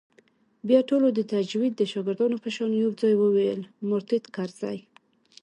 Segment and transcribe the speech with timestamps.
[0.67, 4.77] بيا ټولو د تجويد د شاگردانو په شان يو ځايي وويل مرتد کرزى.